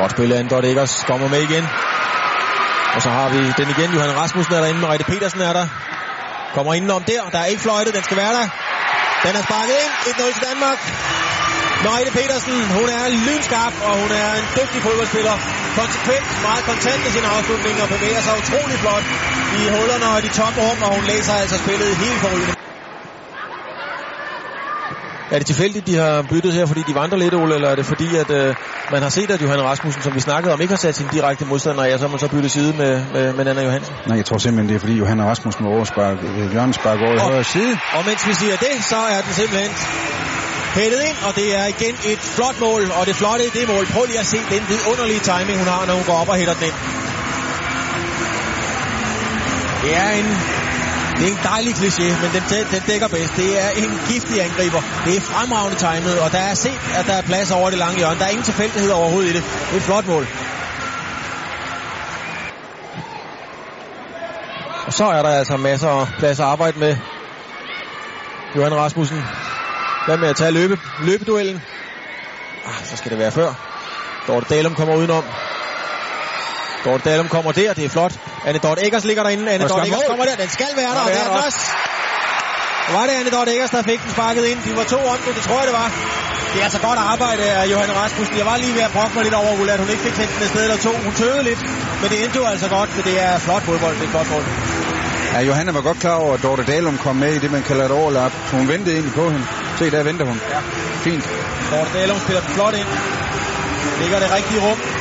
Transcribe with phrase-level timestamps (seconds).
[0.00, 0.94] Godt spillet af Andot Eggers.
[1.10, 1.64] Kommer med igen.
[2.94, 3.88] Og så har vi den igen.
[3.94, 4.80] Johan Rasmussen er derinde.
[4.84, 5.66] Merete Petersen er der.
[6.54, 7.22] Kommer indenom der.
[7.34, 7.94] Der er ikke fløjtet.
[7.98, 8.46] Den skal være der.
[9.24, 9.92] Den er sparket ind.
[10.10, 10.78] 1-0 til Danmark.
[11.84, 15.36] Merete Petersen, hun er lynskarp, og hun er en dygtig fodboldspiller.
[15.80, 19.04] Konsekvent, meget kontant i sin afslutning og bevæger sig utrolig flot
[19.60, 22.57] i hullerne og de tomme rum, og hun læser altså spillet helt forrygende.
[25.30, 27.86] Er det tilfældigt, de har byttet her, fordi de vandrer lidt, Ole, eller er det
[27.86, 28.54] fordi, at øh,
[28.92, 31.44] man har set, at Johan Rasmussen, som vi snakkede om, ikke har sat sin direkte
[31.44, 33.94] modstander af, og så har man så byttet side med, med, med Anna Johansen?
[34.06, 37.14] Nej, jeg tror simpelthen, det er fordi Johan Rasmussen var overspark, øh, Jørgen spark over
[37.14, 37.72] i højre side.
[37.96, 39.70] Og mens vi siger det, så er den simpelthen
[40.78, 43.84] hættet ind, og det er igen et flot mål, og det flotte i det mål.
[43.94, 46.54] Prøv lige at se den vidunderlige timing, hun har, når hun går op og hætter
[46.54, 46.78] den ind.
[49.82, 50.57] Det er en,
[51.18, 52.42] det er en dejlig kliché, men den,
[52.74, 53.32] den dækker bedst.
[53.36, 54.80] Det er en giftig angriber.
[55.04, 57.96] Det er fremragende timet, og der er set, at der er plads over det lange
[57.98, 58.18] hjørne.
[58.18, 59.42] Der er ingen tilfældighed overhovedet i det.
[59.66, 60.24] Det er et flot mål.
[64.86, 66.96] Og så er der altså masser af plads at arbejde med.
[68.56, 69.22] Johan Rasmussen
[70.08, 71.62] hvad med at tage løbe, løbeduellen?
[72.66, 73.54] Ah, så skal det være før.
[74.26, 75.24] Dorte Dalum kommer udenom.
[76.88, 78.14] Dorte Dalum kommer der, det er flot.
[78.46, 79.44] Anne Dorte Eggers ligger derinde.
[79.54, 81.60] Anne Dorte Eggers kommer der, den skal være der, og det er den også.
[82.96, 84.58] Var det Anne Dorte Eggers, der fik den sparket ind?
[84.66, 85.88] De var to om det, det tror jeg det var.
[86.52, 88.36] Det er altså godt arbejde af Johanne Rasmussen.
[88.40, 90.32] Jeg var lige ved at brokke mig lidt over, Ulla, at hun ikke fik sendt
[90.34, 90.92] den afsted eller to.
[91.06, 91.60] Hun tøvede lidt,
[92.00, 93.94] men det endte jo altså godt, for det er flot fodbold.
[94.00, 94.44] Det er flot mål.
[95.34, 97.84] Ja, Johanna var godt klar over, at Dorte Dalum kom med i det, man kalder
[97.84, 98.32] et overlap.
[98.50, 99.46] Så hun ventede egentlig på hende.
[99.78, 100.40] Se, der venter hun.
[100.54, 100.60] Ja.
[101.06, 101.24] Fint.
[101.72, 102.88] Dorte Dalum spiller flot ind.
[104.02, 104.97] Ligger det rigtige rum.